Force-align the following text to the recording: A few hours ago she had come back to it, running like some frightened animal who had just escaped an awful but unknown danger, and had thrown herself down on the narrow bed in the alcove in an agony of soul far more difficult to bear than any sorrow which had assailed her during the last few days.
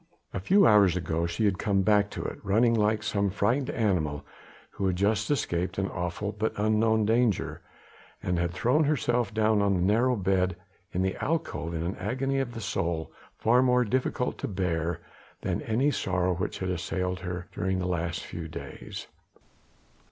A 0.33 0.39
few 0.39 0.65
hours 0.65 0.95
ago 0.95 1.27
she 1.27 1.45
had 1.45 1.59
come 1.59 1.83
back 1.83 2.09
to 2.09 2.23
it, 2.25 2.39
running 2.43 2.73
like 2.73 3.03
some 3.03 3.29
frightened 3.29 3.69
animal 3.69 4.25
who 4.71 4.87
had 4.87 4.95
just 4.95 5.29
escaped 5.29 5.77
an 5.77 5.89
awful 5.91 6.31
but 6.31 6.53
unknown 6.57 7.05
danger, 7.05 7.61
and 8.23 8.39
had 8.39 8.49
thrown 8.51 8.85
herself 8.85 9.31
down 9.31 9.61
on 9.61 9.75
the 9.75 9.79
narrow 9.81 10.15
bed 10.15 10.55
in 10.91 11.03
the 11.03 11.15
alcove 11.23 11.75
in 11.75 11.83
an 11.83 11.95
agony 11.97 12.39
of 12.39 12.63
soul 12.63 13.11
far 13.37 13.61
more 13.61 13.85
difficult 13.85 14.39
to 14.39 14.47
bear 14.47 15.01
than 15.41 15.61
any 15.61 15.91
sorrow 15.91 16.33
which 16.33 16.57
had 16.57 16.69
assailed 16.69 17.19
her 17.19 17.47
during 17.53 17.77
the 17.77 17.85
last 17.85 18.21
few 18.23 18.47
days. 18.47 19.05